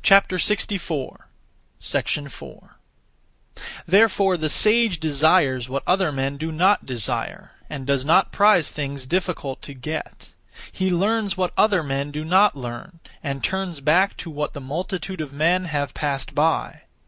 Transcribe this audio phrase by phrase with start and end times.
[0.00, 0.28] 4.
[0.30, 1.18] Therefore
[4.36, 9.60] the sage desires what (other men) do not desire, and does not prize things difficult
[9.62, 10.34] to get;
[10.70, 15.20] he learns what (other men) do not learn, and turns back to what the multitude
[15.20, 16.82] of men have passed by.